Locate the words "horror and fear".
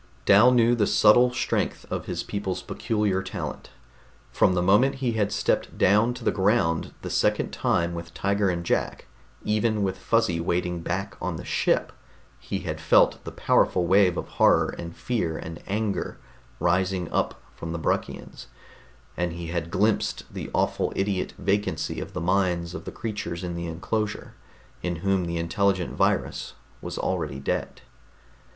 14.27-15.37